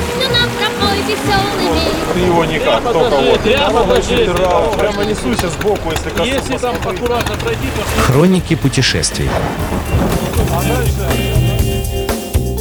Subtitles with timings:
[0.00, 2.14] песню нам пропой веселыми.
[2.14, 3.40] Ты его никак, Прямо только вот.
[3.40, 3.84] прямо
[4.78, 6.28] Прямо несуйся сбоку, если коснусь.
[6.28, 9.28] Если там аккуратно пройти, то Хроники путешествий.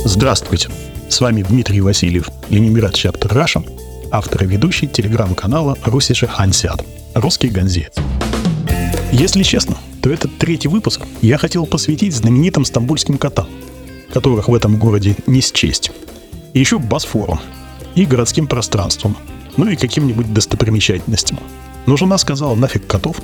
[0.05, 0.69] Здравствуйте!
[1.09, 3.63] С вами Дмитрий Васильев, Ленинград Чаптер Раша,
[4.11, 6.83] автор и ведущий телеграм-канала Русиша Хансиат,
[7.15, 7.93] русский ганзеец.
[9.11, 13.47] Если честно, то этот третий выпуск я хотел посвятить знаменитым стамбульским котам,
[14.13, 15.91] которых в этом городе не счесть.
[16.53, 17.39] И еще Босфору,
[17.95, 19.15] и городским пространствам,
[19.57, 21.39] ну и каким-нибудь достопримечательностям.
[21.85, 23.17] Но жена сказала, нафиг котов,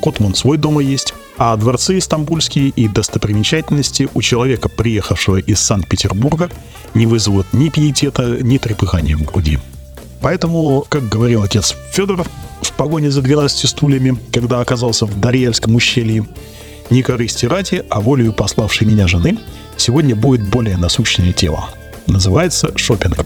[0.00, 6.50] кот вон свой дома есть, а дворцы стамбульские и достопримечательности у человека, приехавшего из Санкт-Петербурга,
[6.94, 9.58] не вызовут ни пиетета, ни трепыхания в груди.
[10.20, 12.28] Поэтому, как говорил отец Федоров
[12.60, 16.26] в погоне за 12 стульями, когда оказался в Дарьяльском ущелье,
[16.90, 19.38] не корысти ради, а волею пославшей меня жены,
[19.76, 21.68] сегодня будет более насущное тело.
[22.08, 23.24] Называется шопинг.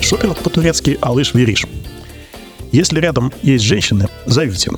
[0.00, 1.66] Шопинг по-турецки «Алыш Вериш».
[2.72, 4.72] Если рядом есть женщины, зовите.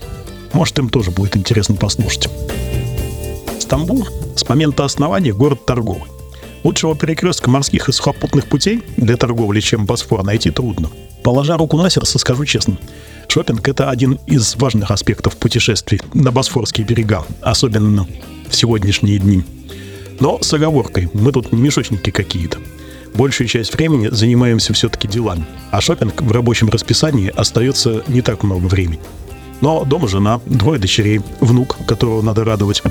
[0.52, 2.28] Может, им тоже будет интересно послушать.
[3.58, 6.04] Стамбул с момента основания город торговый.
[6.62, 10.90] Лучшего перекрестка морских и сухопутных путей для торговли, чем Босфор, найти трудно.
[11.24, 12.76] Положа руку на сердце, скажу честно,
[13.28, 18.06] шопинг это один из важных аспектов путешествий на Босфорские берега, особенно
[18.48, 19.44] в сегодняшние дни.
[20.20, 22.58] Но с оговоркой, мы тут не мешочники какие-то.
[23.14, 28.66] Большую часть времени занимаемся все-таки делами, а шопинг в рабочем расписании остается не так много
[28.66, 29.00] времени.
[29.60, 32.82] Но дома жена, двое дочерей, внук, которого надо радовать.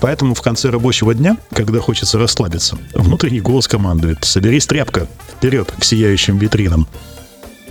[0.00, 5.08] Поэтому в конце рабочего дня, когда хочется расслабиться, внутренний голос командует «Соберись, тряпка!
[5.36, 6.86] Вперед, к сияющим витринам!»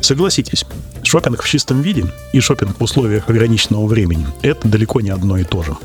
[0.02, 0.66] Согласитесь,
[1.04, 5.44] шопинг в чистом виде и шопинг в условиях ограниченного времени– это далеко не одно и
[5.44, 5.76] то же.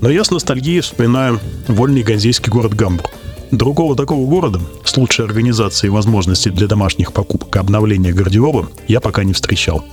[0.00, 3.10] Но я с ностальгией вспоминаю вольный ганзейский город Гамбург.
[3.50, 9.24] Другого такого города с лучшей организацией возможностей для домашних покупок и обновления гардероба я пока
[9.24, 9.84] не встречал.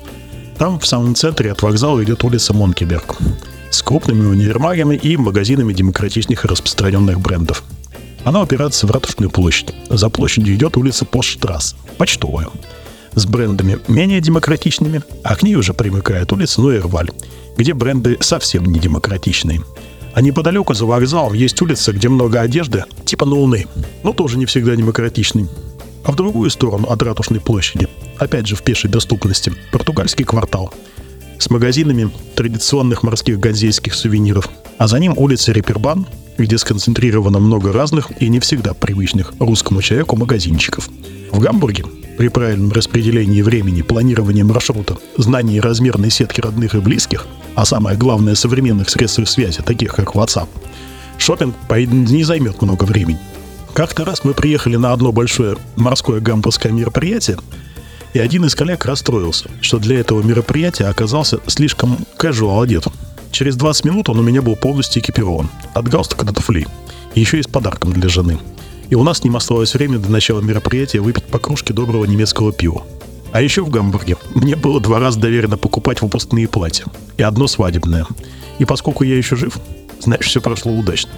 [0.57, 3.17] Там, в самом центре от вокзала, идет улица Монкеберг
[3.71, 7.63] с крупными универмагами и магазинами демократичных и распространенных брендов.
[8.23, 9.73] Она упирается в Ратушную площадь.
[9.89, 12.49] За площадью идет улица Постштрасс, почтовая,
[13.15, 17.09] с брендами менее демократичными, а к ней уже примыкает улица Нуэрваль,
[17.57, 19.61] где бренды совсем не демократичные.
[20.13, 23.67] А неподалеку за вокзалом есть улица, где много одежды, типа Ноуны,
[24.03, 25.47] но тоже не всегда демократичный.
[26.03, 30.73] А в другую сторону от Ратушной площади, опять же в пешей доступности, португальский квартал
[31.37, 36.05] с магазинами традиционных морских ганзейских сувениров, а за ним улица Репербан,
[36.37, 40.89] где сконцентрировано много разных и не всегда привычных русскому человеку магазинчиков.
[41.31, 41.85] В Гамбурге
[42.17, 47.25] при правильном распределении времени, планировании маршрута, знании размерной сетки родных и близких,
[47.55, 50.47] а самое главное современных средств связи, таких как WhatsApp,
[51.17, 53.19] шопинг не займет много времени.
[53.73, 57.37] Как-то раз мы приехали на одно большое морское гамбургское мероприятие,
[58.13, 62.85] и один из коллег расстроился, что для этого мероприятия оказался слишком casual одет.
[63.31, 65.49] Через 20 минут он у меня был полностью экипирован.
[65.73, 66.67] От галстука до туфлей.
[67.15, 68.39] Еще и с подарком для жены.
[68.89, 72.51] И у нас с ним осталось время до начала мероприятия выпить по кружке доброго немецкого
[72.51, 72.83] пива.
[73.31, 76.85] А еще в Гамбурге мне было два раза доверено покупать выпускные платья.
[77.17, 78.05] И одно свадебное.
[78.59, 79.57] И поскольку я еще жив,
[79.99, 81.11] значит все прошло удачно.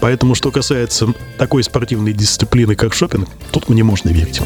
[0.00, 4.40] Поэтому, что касается такой спортивной дисциплины, как шопинг, тут мне можно верить.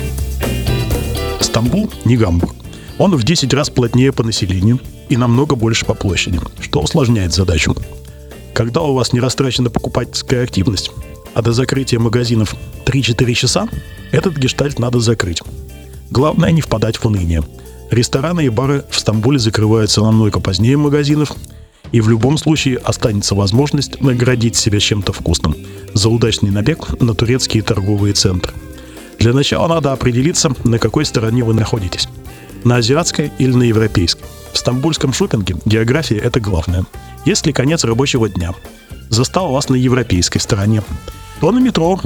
[1.41, 2.55] Стамбул не Гамбург.
[2.99, 7.77] Он в 10 раз плотнее по населению и намного больше по площади, что усложняет задачу.
[8.55, 10.91] Когда у вас не растрачена покупательская активность,
[11.35, 12.55] а до закрытия магазинов
[12.87, 13.69] 3-4 часа,
[14.13, 15.43] этот гештальт надо закрыть.
[16.11, 17.43] Главное не впадать в уныние.
[17.91, 21.33] Рестораны и бары в Стамбуле закрываются намного позднее магазинов,
[21.93, 25.55] и в любом случае останется возможность наградить себя чем-то вкусным
[25.95, 28.53] за удачный набег на турецкие торговые центры.
[29.19, 32.09] Для начала надо определиться, на какой стороне вы находитесь.
[32.65, 34.25] На азиатской или на европейской.
[34.53, 36.85] В стамбульском шопинге география– это главное.
[37.25, 38.53] Если конец рабочего дня
[39.09, 40.83] застал вас на европейской стороне,
[41.41, 42.01] то на метро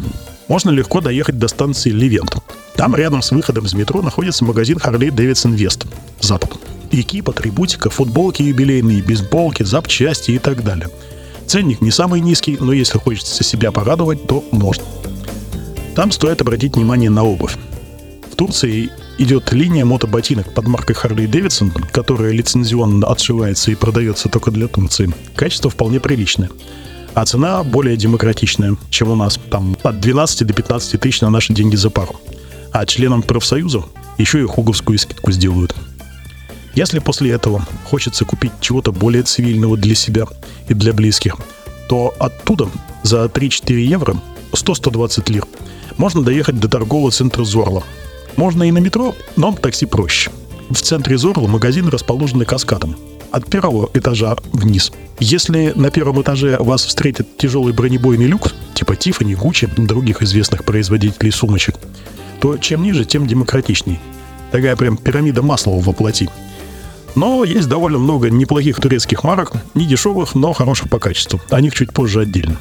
[0.48, 2.36] можно легко доехать до станции Левент.
[2.80, 5.86] Там рядом с выходом из метро находится магазин Harley Davidson West–
[6.20, 6.52] Запад.
[6.90, 10.88] Экип, атрибутика, футболки юбилейные, бейсболки, запчасти и так далее.
[11.46, 14.84] Ценник не самый низкий, но если хочется себя порадовать, то можно.
[15.94, 17.58] Там стоит обратить внимание на обувь.
[18.32, 18.88] В Турции
[19.18, 25.12] идет линия мотоботинок под маркой Harley Davidson, которая лицензионно отшивается и продается только для Турции.
[25.34, 26.48] Качество вполне приличное.
[27.12, 29.38] А цена более демократичная, чем у нас.
[29.50, 32.18] Там от 12 до 15 тысяч на наши деньги за пару.
[32.72, 33.86] А членам профсоюзов
[34.18, 35.74] еще и хуговскую скидку сделают.
[36.74, 40.26] Если после этого хочется купить чего-то более цивильного для себя
[40.68, 41.36] и для близких,
[41.88, 42.68] то оттуда
[43.02, 44.16] за 3-4 евро
[44.52, 45.46] 100-120 лир
[45.96, 47.82] можно доехать до торгового центра Зорла.
[48.36, 50.30] Можно и на метро, но такси проще.
[50.70, 52.96] В центре Зорла магазин расположены каскадом.
[53.32, 54.92] От первого этажа вниз.
[55.18, 61.30] Если на первом этаже вас встретит тяжелый бронебойный люк, типа Тиффани, Гуччи, других известных производителей
[61.30, 61.76] сумочек,
[62.40, 64.00] то чем ниже, тем демократичней.
[64.50, 66.28] Такая прям пирамида Маслова воплоти.
[67.14, 71.40] Но есть довольно много неплохих турецких марок, не дешевых, но хороших по качеству.
[71.50, 72.56] О них чуть позже отдельно.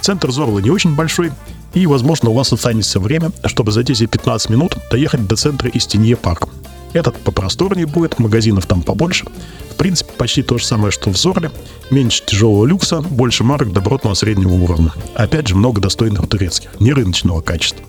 [0.00, 1.32] Центр Зорла не очень большой,
[1.74, 6.48] и, возможно, у вас останется время, чтобы за 10-15 минут доехать до центра Истинье парк.
[6.92, 9.26] Этот попросторнее будет, магазинов там побольше.
[9.70, 11.50] В принципе, почти то же самое, что в Зорле.
[11.90, 14.92] Меньше тяжелого люкса, больше марок добротного среднего уровня.
[15.14, 17.84] Опять же, много достойных турецких, не рыночного качества.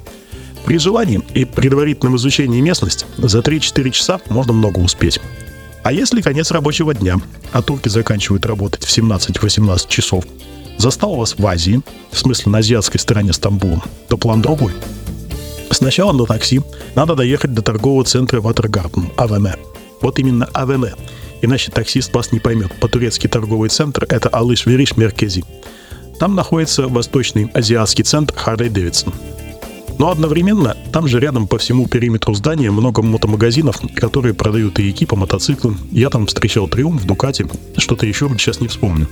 [0.69, 5.19] При желании и предварительном изучении местности за 3-4 часа можно много успеть.
[5.81, 7.15] А если конец рабочего дня,
[7.51, 10.25] а турки заканчивают работать в 17-18 часов,
[10.77, 11.81] застал вас в Азии,
[12.11, 14.73] в смысле на азиатской стороне Стамбула, то план другой.
[15.71, 16.61] Сначала на такси
[16.93, 19.47] надо доехать до торгового центра Ватергарден, АВМ.
[20.03, 20.85] Вот именно АВМ.
[21.41, 22.71] Иначе таксист вас не поймет.
[22.79, 25.43] По-турецки торговый центр– это Алыш Вериш Меркези.
[26.19, 29.11] Там находится восточный азиатский центр Харлей Дэвидсон.
[29.99, 35.17] Но одновременно там же рядом по всему периметру здания много мотомагазинов, которые продают и экипы,
[35.17, 35.75] мотоциклы.
[35.91, 37.45] Я там встречал Триумф, Дукати,
[37.77, 39.07] что-то еще сейчас не вспомню.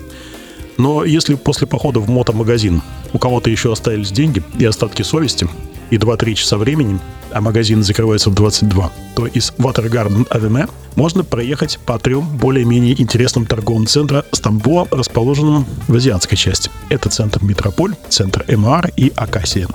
[0.78, 2.82] Но если после похода в мотомагазин
[3.12, 5.50] у кого-то еще остались деньги и остатки совести,
[5.90, 7.00] и 2-3 часа времени,
[7.32, 13.46] а магазин закрывается в 22, то из Watergarden Avenue можно проехать по трем более-менее интересным
[13.46, 16.70] торговым центрам Стамбула, расположенным в азиатской части.
[16.90, 19.68] Это центр Метрополь, центр МР и Акасия.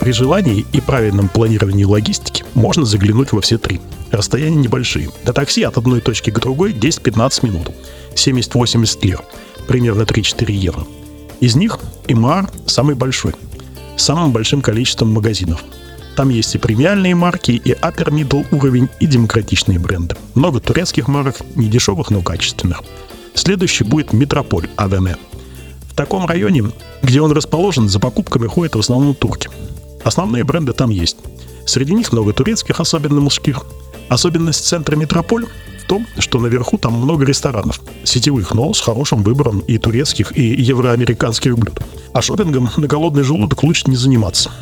[0.00, 3.80] При желании и правильном планировании логистики можно заглянуть во все три.
[4.10, 5.10] Расстояния небольшие.
[5.24, 7.70] До такси от одной точки к другой 10-15 минут.
[8.14, 9.22] 70-80 лир.
[9.66, 10.86] Примерно 3-4 евро.
[11.40, 11.78] Из них
[12.08, 13.34] ИМАР самый большой.
[13.96, 15.64] С самым большим количеством магазинов.
[16.16, 20.16] Там есть и премиальные марки, и upper middle уровень, и демократичные бренды.
[20.34, 22.82] Много турецких марок, не дешевых, но качественных.
[23.34, 25.08] Следующий будет Метрополь АВМ.
[25.90, 26.64] В таком районе,
[27.02, 29.50] где он расположен, за покупками ходят в основном турки.
[30.06, 31.16] Основные бренды там есть.
[31.66, 33.66] Среди них много турецких, особенно мужских.
[34.08, 35.46] Особенность центра Метрополь
[35.82, 37.80] в том, что наверху там много ресторанов.
[38.04, 41.80] Сетевых, но с хорошим выбором и турецких, и евроамериканских блюд.
[42.12, 44.52] А шопингом на голодный желудок лучше не заниматься.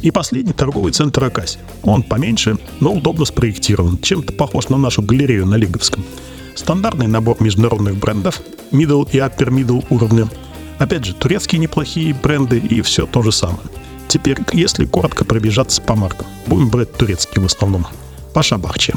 [0.00, 1.60] И последний торговый центр Акаси.
[1.84, 6.04] Он поменьше, но удобно спроектирован, чем-то похож на нашу галерею на Лиговском.
[6.56, 8.40] Стандартный набор международных брендов,
[8.72, 10.28] middle и upper middle уровня.
[10.78, 13.60] Опять же, турецкие неплохие бренды и все то же самое.
[14.16, 17.86] Теперь, если коротко пробежаться по маркам, будем брать турецкие в основном.
[18.32, 18.94] Паша Бахче.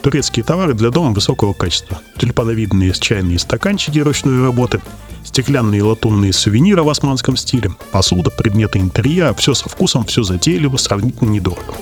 [0.00, 1.98] Турецкие товары для дома высокого качества.
[2.18, 4.80] Тюльпановидные чайные стаканчики ручной работы,
[5.24, 10.76] стеклянные и латунные сувениры в османском стиле, посуда, предметы интерьера, все со вкусом, все затейливо,
[10.76, 11.74] сравнительно недорого.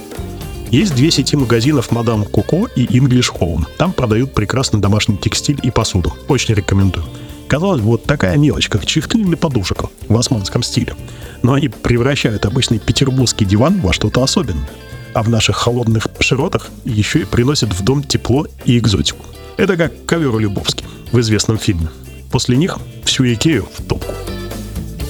[0.70, 3.67] Есть две сети магазинов Мадам Коко и English Home.
[3.76, 6.17] Там продают прекрасный домашний текстиль и посуду.
[6.26, 7.05] Очень рекомендую.
[7.49, 10.95] Казалось бы, вот такая мелочь, как чехлы для подушек в османском стиле.
[11.43, 14.69] Но они превращают обычный петербургский диван во что-то особенное.
[15.15, 19.25] А в наших холодных широтах еще и приносят в дом тепло и экзотику.
[19.56, 21.89] Это как ковер Любовский в известном фильме.
[22.31, 24.12] После них всю Икею в топку.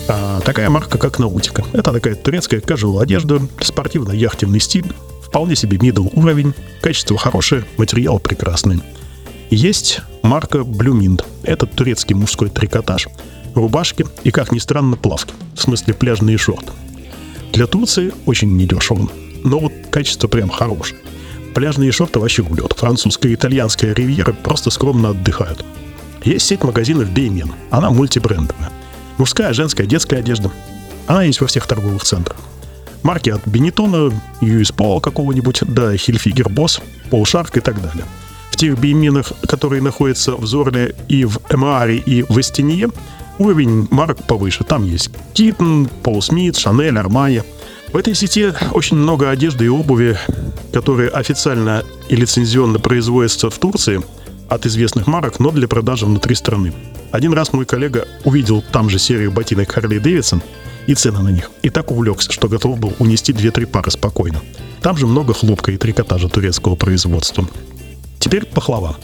[0.06, 1.64] А такая марка, как Наутика.
[1.72, 4.92] Это такая турецкая casual одежда, спортивно-яхтенный стиль,
[5.22, 8.80] вполне себе middle уровень, качество хорошее, материал прекрасный.
[9.50, 13.08] Есть марка Blue Это турецкий мужской трикотаж,
[13.54, 15.32] рубашки и, как ни странно, плавки.
[15.54, 16.72] В смысле пляжные шорты.
[17.54, 19.08] Для Турции очень недешево,
[19.44, 21.00] но вот качество прям хорошее.
[21.54, 22.74] Пляжные шорты вообще гулет.
[22.74, 25.64] Французская и итальянская ривьера просто скромно отдыхают.
[26.24, 27.52] Есть сеть магазинов Беймен.
[27.70, 28.70] Она мультибрендовая.
[29.16, 30.52] Мужская, женская, детская одежда.
[31.06, 32.36] Она есть во всех торговых центрах.
[33.02, 34.12] Марки от Бенетона,
[34.42, 38.04] US Paul какого-нибудь, до Хильфигер Босс, Пол Шарк и так далее
[38.58, 42.90] тех бейминах, которые находятся в Зорле и в Эмааре и в Эстинье,
[43.38, 44.64] уровень марок повыше.
[44.64, 47.44] Там есть Китон, Пол Смит, Шанель, Армайя.
[47.92, 50.18] В этой сети очень много одежды и обуви,
[50.72, 54.02] которые официально и лицензионно производятся в Турции
[54.48, 56.72] от известных марок, но для продажи внутри страны.
[57.12, 60.42] Один раз мой коллега увидел там же серию ботинок Харли Дэвидсон
[60.86, 64.40] и цены на них, и так увлекся, что готов был унести 2-3 пары спокойно.
[64.82, 67.46] Там же много хлопка и трикотажа турецкого производства.
[68.28, 68.94] Теперь пахлава.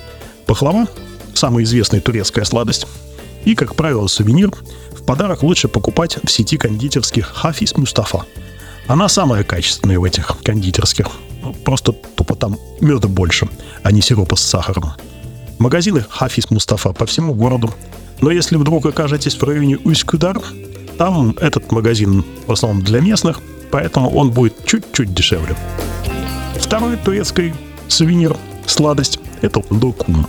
[0.45, 0.87] Пахлава–
[1.35, 2.87] самая известная турецкая сладость.
[3.47, 4.51] И, как правило, сувенир
[4.91, 8.27] в подарок лучше покупать в сети кондитерских Хафис Мустафа.
[8.87, 11.07] Она самая качественная в этих кондитерских.
[11.65, 13.49] Просто тупо там меда больше,
[13.83, 14.93] а не сиропа с сахаром.
[15.59, 17.73] Магазины Хафис Мустафа по всему городу.
[18.21, 20.39] Но если вдруг окажетесь в районе Усть-Кудар,
[20.99, 23.41] там этот магазин в основном для местных,
[23.71, 25.57] поэтому он будет чуть-чуть дешевле.
[26.61, 27.55] Второй турецкий
[27.89, 30.27] сувенир, сладость, это лукум.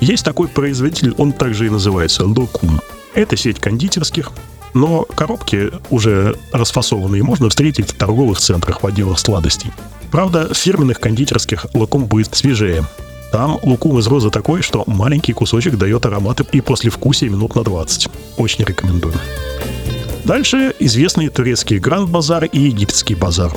[0.00, 2.80] Есть такой производитель, он также и называется лукум.
[3.14, 4.30] Это сеть кондитерских,
[4.74, 9.70] но коробки уже расфасованные можно встретить в торговых центрах в отделах сладостей.
[10.10, 12.84] Правда, в фирменных кондитерских лукум будет свежее.
[13.32, 17.64] Там лукум из розы такой, что маленький кусочек дает ароматы и после вкусия минут на
[17.64, 18.08] 20.
[18.36, 19.14] Очень рекомендую.
[20.24, 23.56] Дальше известные турецкие Гранд Базар и египетский базар.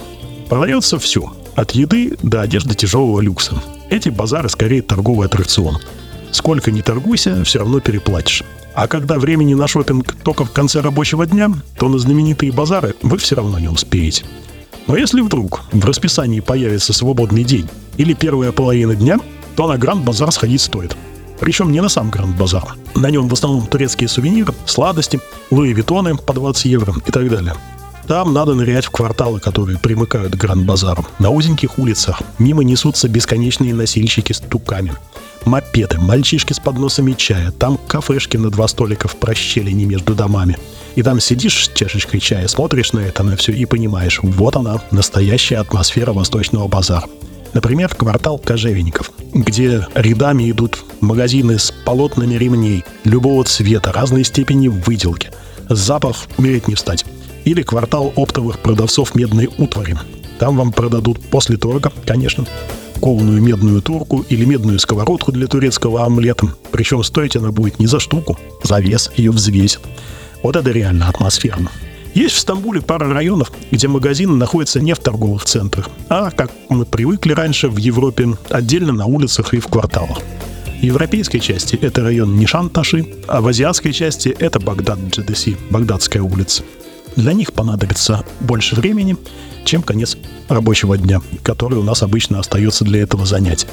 [0.49, 3.61] Продается все, от еды до одежды тяжелого люкса.
[3.89, 5.79] Эти базары скорее торговый аттракцион.
[6.31, 8.43] Сколько не торгуйся, все равно переплатишь.
[8.75, 13.17] А когда времени на шопинг только в конце рабочего дня, то на знаменитые базары вы
[13.17, 14.25] все равно не успеете.
[14.87, 17.67] Но если вдруг в расписании появится свободный день
[17.97, 19.17] или первая половина дня,
[19.55, 20.95] то на Гранд Базар сходить стоит.
[21.39, 22.75] Причем не на сам Гранд Базар.
[22.95, 25.19] На нем в основном турецкие сувениры, сладости,
[25.51, 27.55] Луи Виттоны по 20 евро и так далее.
[28.09, 31.05] Там надо нырять в кварталы, которые примыкают к Гранд-базару.
[31.19, 34.93] На узеньких улицах мимо несутся бесконечные носильщики с туками.
[35.45, 40.57] Мопеды, мальчишки с подносами чая, там кафешки на два столика в прощелине между домами.
[40.95, 44.81] И там сидишь с чашечкой чая, смотришь на это на все и понимаешь, вот она,
[44.89, 47.05] настоящая атмосфера восточного базара.
[47.53, 55.29] Например, квартал кожевенников, где рядами идут магазины с полотнами ремней любого цвета, разной степени выделки.
[55.69, 57.05] Запах умереть не встать
[57.49, 59.97] или квартал оптовых продавцов медной утвари.
[60.37, 62.45] Там вам продадут после торга, конечно,
[63.01, 66.53] кованую медную турку или медную сковородку для турецкого омлета.
[66.71, 69.81] Причем стоить она будет не за штуку, за вес ее взвесят.
[70.43, 71.71] Вот это реально атмосферно.
[72.13, 76.85] Есть в Стамбуле пара районов, где магазины находятся не в торговых центрах, а, как мы
[76.85, 80.19] привыкли раньше в Европе, отдельно на улицах и в кварталах.
[80.79, 86.63] В европейской части это район Нишан-Таши, а в азиатской части это Багдад-Джедеси, Багдадская улица
[87.19, 89.17] для них понадобится больше времени,
[89.65, 93.67] чем конец рабочего дня, который у нас обычно остается для этого занятия.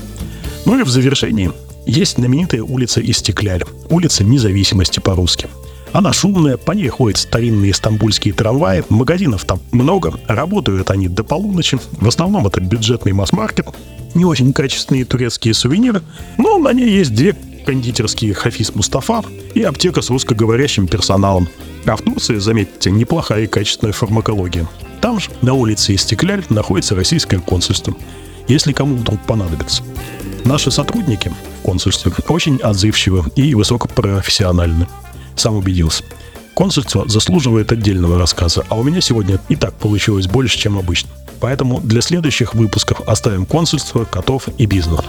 [0.64, 1.52] Ну и в завершении
[1.86, 5.48] есть знаменитая улица Истекляль, улица независимости по-русски.
[5.92, 11.78] Она шумная, по ней ходят старинные стамбульские трамваи, магазинов там много, работают они до полуночи,
[11.92, 13.68] в основном это бюджетный масс-маркет,
[14.14, 16.02] не очень качественные турецкие сувениры,
[16.36, 19.22] но на ней есть две кондитерские Хафиз Мустафа
[19.54, 21.48] и аптека с русскоговорящим персоналом.
[21.86, 24.66] А в Турции, заметьте, неплохая и качественная фармакология.
[25.00, 27.94] Там же, на улице Истекляль, находится российское консульство.
[28.48, 29.82] Если кому вдруг понадобится.
[30.44, 34.88] Наши сотрудники в консульстве очень отзывчивы и высокопрофессиональны.
[35.36, 36.02] Сам убедился.
[36.54, 41.10] Консульство заслуживает отдельного рассказа, а у меня сегодня и так получилось больше, чем обычно.
[41.40, 45.00] Поэтому для следующих выпусков оставим консульство, котов и бизнес.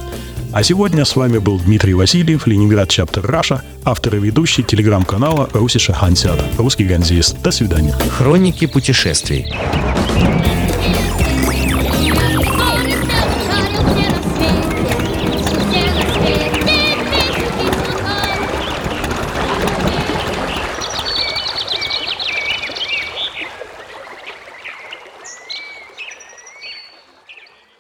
[0.58, 5.94] А сегодня с вами был Дмитрий Васильев, Ленинград Чаптер Раша, автор и ведущий телеграм-канала Русиша
[5.94, 7.40] Хансиада, русский ганзист.
[7.44, 7.94] До свидания.
[8.18, 9.46] Хроники путешествий.